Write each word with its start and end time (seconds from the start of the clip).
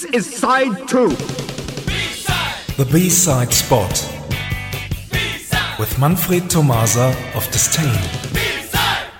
This 0.00 0.14
is 0.14 0.34
side 0.34 0.88
two. 0.88 1.10
The 2.78 2.88
B-side 2.90 3.52
spot 3.52 3.90
with 5.78 5.98
Manfred 5.98 6.48
Tomasa 6.48 7.14
of 7.34 7.46
Disdain. 7.50 7.92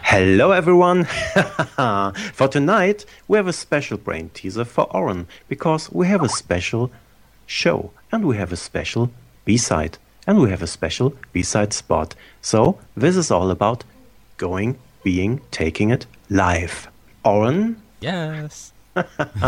Hello, 0.02 0.52
everyone. 0.52 1.04
for 2.32 2.48
tonight, 2.48 3.04
we 3.28 3.36
have 3.36 3.46
a 3.46 3.52
special 3.52 3.98
brain 3.98 4.30
teaser 4.32 4.64
for 4.64 4.84
Oren 4.96 5.26
because 5.50 5.92
we 5.92 6.06
have 6.06 6.22
a 6.22 6.30
special 6.30 6.90
show 7.44 7.90
and 8.10 8.24
we 8.24 8.38
have 8.38 8.50
a 8.50 8.56
special 8.56 9.10
B 9.44 9.58
side 9.58 9.98
and 10.26 10.40
we 10.40 10.48
have 10.48 10.62
a 10.62 10.66
special 10.66 11.14
B 11.34 11.42
side 11.42 11.74
spot. 11.74 12.14
So, 12.40 12.78
this 12.96 13.18
is 13.18 13.30
all 13.30 13.50
about 13.50 13.84
going, 14.38 14.78
being, 15.04 15.42
taking 15.50 15.90
it 15.90 16.06
live. 16.30 16.88
Oren, 17.22 17.82
Yes. 18.00 18.72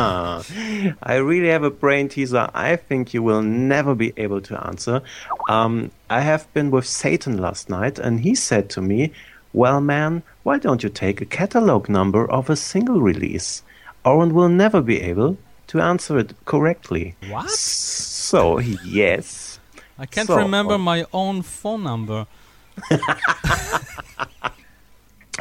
I 1.02 1.14
really 1.16 1.48
have 1.48 1.62
a 1.64 1.70
brain 1.70 2.08
teaser 2.08 2.48
I 2.54 2.76
think 2.76 3.14
you 3.14 3.22
will 3.22 3.42
never 3.42 3.94
be 3.94 4.12
able 4.16 4.40
to 4.42 4.66
answer. 4.66 5.02
Um, 5.48 5.90
I 6.10 6.20
have 6.20 6.52
been 6.54 6.70
with 6.70 6.86
Satan 6.86 7.38
last 7.38 7.68
night, 7.68 7.98
and 7.98 8.20
he 8.20 8.34
said 8.34 8.68
to 8.70 8.80
me, 8.82 9.12
Well, 9.52 9.80
man, 9.80 10.22
why 10.42 10.58
don't 10.58 10.82
you 10.82 10.88
take 10.88 11.20
a 11.20 11.24
catalog 11.26 11.88
number 11.88 12.30
of 12.30 12.50
a 12.50 12.56
single 12.56 13.00
release? 13.00 13.62
Oren 14.04 14.34
will 14.34 14.48
never 14.48 14.80
be 14.80 15.00
able 15.00 15.36
to 15.68 15.80
answer 15.80 16.18
it 16.18 16.34
correctly. 16.44 17.14
What? 17.28 17.50
So, 17.50 18.58
yes. 18.58 19.60
I 19.98 20.06
can't 20.06 20.26
So- 20.26 20.36
remember 20.36 20.78
my 20.78 21.06
own 21.12 21.42
phone 21.42 21.82
number. 21.84 22.26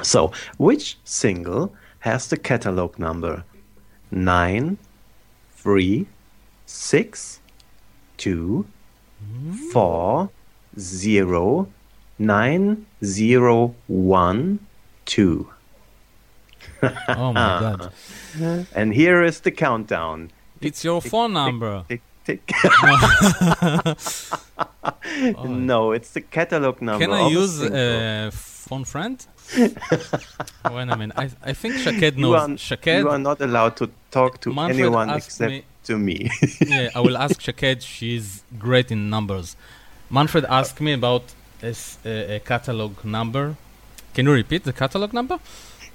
So, 0.03 0.31
which 0.57 0.97
single 1.03 1.75
has 1.99 2.27
the 2.27 2.37
catalog 2.37 2.97
number? 2.97 3.43
Nine, 4.11 4.77
three, 5.55 6.07
six, 6.65 7.39
two, 8.17 8.65
four, 9.71 10.29
zero, 10.77 11.67
nine, 12.19 12.85
zero, 13.03 13.75
one, 13.87 14.59
two. 15.05 15.49
Oh 16.83 17.33
my 17.33 17.33
god. 18.39 18.67
And 18.75 18.93
here 18.93 19.23
is 19.23 19.39
the 19.41 19.51
countdown. 19.51 20.31
It's 20.61 20.83
your 20.83 21.01
phone 21.01 21.33
number. 21.33 21.85
Tick, 21.87 22.01
tick. 22.25 22.51
no, 25.43 25.91
it's 25.91 26.11
the 26.11 26.21
catalog 26.21 26.81
number. 26.81 27.05
Can 27.05 27.13
I 27.13 27.21
of 27.21 27.27
a 27.27 27.29
use 27.31 27.61
uh, 27.61 28.31
phone 28.71 28.85
friend? 28.85 29.17
Wait 29.57 30.89
a 30.95 30.97
minute. 31.01 31.17
I, 31.23 31.25
I 31.51 31.53
think 31.61 31.73
Shaked 31.85 32.15
you 32.17 32.21
knows. 32.23 32.41
are, 32.41 32.57
Shaked, 32.57 32.87
you 33.03 33.09
are 33.09 33.23
not 33.29 33.39
allowed 33.41 33.75
to 33.81 33.85
talk 34.17 34.39
to 34.43 34.53
Manfred 34.53 34.79
anyone 34.79 35.09
except 35.09 35.51
me- 35.51 35.65
to 35.89 35.97
me. 36.07 36.17
yeah, 36.73 36.97
I 36.97 36.99
will 37.05 37.17
ask 37.25 37.35
Shaked. 37.47 37.81
She's 37.83 38.27
great 38.65 38.89
in 38.95 39.09
numbers. 39.09 39.47
Manfred 40.09 40.45
asked 40.59 40.79
me 40.87 40.93
about 40.93 41.23
this, 41.59 41.97
uh, 42.05 42.35
a 42.37 42.39
catalog 42.51 42.91
number. 43.03 43.45
Can 44.13 44.25
you 44.27 44.31
repeat 44.41 44.63
the 44.63 44.73
catalog 44.83 45.11
number? 45.19 45.37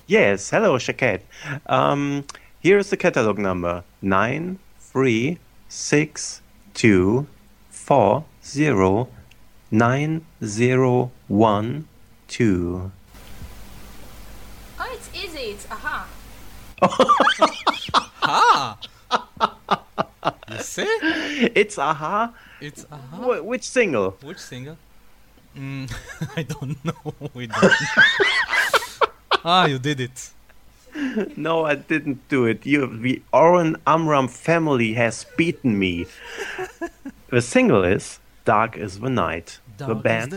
Yes, 0.07 0.51
hello, 0.51 0.77
Shaked. 0.77 1.23
Um, 1.67 2.25
here 2.61 2.77
is 2.83 2.91
the 2.91 2.99
catalog 2.99 3.39
number 3.39 3.75
nine 4.03 4.59
three 4.91 5.39
six 5.69 6.43
two 6.75 7.27
four 7.71 8.25
zero 8.45 9.09
nine 9.71 10.13
zero 10.45 11.11
one 11.29 11.89
two. 12.29 12.91
Oh, 14.79 14.91
it's 14.93 15.11
easy. 15.15 15.53
It's 15.55 15.67
A-ha. 15.67 16.07
Ah! 18.29 18.77
you 20.51 20.59
see? 20.59 20.83
It's 20.83 21.79
A-ha. 21.79 22.33
It's 22.61 22.85
A-ha. 22.91 23.17
Wh- 23.17 23.45
which 23.47 23.63
single? 23.63 24.17
Which 24.23 24.39
single? 24.39 24.77
Mm, 25.57 25.91
I 26.37 26.43
don't 26.43 26.85
know. 26.85 27.15
We 27.35 27.47
don't. 27.47 27.73
ah, 29.45 29.67
you 29.67 29.79
did 29.79 30.01
it. 30.01 30.31
No, 31.37 31.65
I 31.65 31.75
didn't 31.77 32.27
do 32.29 32.47
it. 32.47 32.67
You, 32.67 32.87
the 32.87 33.23
Oren 33.33 33.77
Amram 33.87 34.29
family 34.29 34.95
has 34.95 35.25
beaten 35.37 35.79
me. 35.79 36.07
the 37.29 37.41
single 37.43 37.85
is 37.85 38.19
"Dark 38.45 38.77
Is 38.77 39.01
the 39.01 39.11
Night." 39.11 39.61
The 39.77 39.95
band. 39.95 40.33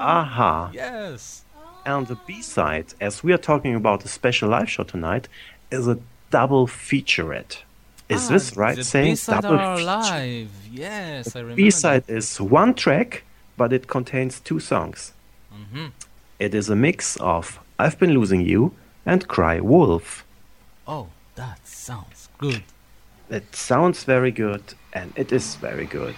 A-ha. 0.00 0.70
Yes. 0.72 1.44
And 1.84 2.06
the 2.06 2.16
B 2.26 2.42
side, 2.42 2.94
as 3.00 3.22
we 3.24 3.32
are 3.32 3.38
talking 3.38 3.74
about 3.74 4.04
a 4.04 4.08
special 4.08 4.48
live 4.50 4.68
show 4.70 4.84
tonight, 4.84 5.28
is 5.70 5.88
a 5.88 5.98
double 6.30 6.66
featurette. 6.66 7.58
Is 8.08 8.26
Ah, 8.26 8.32
this 8.32 8.56
right? 8.56 8.76
The 8.76 8.84
saying 8.84 9.12
B-side 9.12 9.42
double 9.42 9.58
are 9.58 9.76
feature? 9.76 9.82
alive. 9.90 10.50
Yes, 10.70 11.36
I 11.36 11.40
remember. 11.40 11.56
B 11.56 11.70
side 11.70 12.04
is 12.08 12.40
one 12.40 12.74
track, 12.74 13.22
but 13.56 13.72
it 13.72 13.86
contains 13.86 14.40
two 14.40 14.60
songs. 14.60 15.12
Mm-hmm. 15.52 15.86
It 16.38 16.54
is 16.54 16.68
a 16.70 16.76
mix 16.76 17.16
of 17.16 17.58
I've 17.78 17.98
Been 17.98 18.12
Losing 18.14 18.40
You 18.42 18.72
and 19.04 19.26
Cry 19.28 19.60
Wolf. 19.60 20.24
Oh, 20.86 21.08
that 21.34 21.66
sounds 21.66 22.28
good. 22.38 22.62
It 23.30 23.54
sounds 23.54 24.04
very 24.04 24.30
good, 24.30 24.62
and 24.94 25.12
it 25.16 25.32
is 25.32 25.56
very 25.56 25.84
good. 25.86 26.16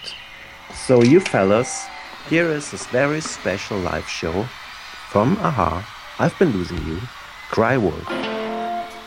So, 0.87 1.03
you 1.03 1.19
fellas, 1.21 1.87
here 2.29 2.51
is 2.51 2.71
this 2.71 2.87
very 2.87 3.21
special 3.21 3.79
live 3.79 4.09
show 4.09 4.45
from 5.11 5.37
A-ha. 5.39 5.87
I've 6.19 6.39
Been 6.39 6.53
Losing 6.53 6.79
You, 6.87 7.01
Cry 7.51 7.77
Wolf. 7.77 8.07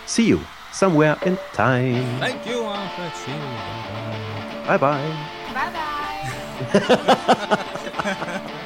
See 0.06 0.25
you 0.28 0.41
somewhere 0.72 1.18
in 1.25 1.38
time. 1.53 2.19
Thank 2.19 2.46
you, 2.46 2.63
Alfred. 2.63 3.13
See 3.16 3.31
you. 3.31 4.68
Bye-bye. 4.68 4.79
Bye 5.53 5.72
bye. 5.72 5.94
Bye 6.73 6.79
bye. 6.79 8.44
I 8.46 8.59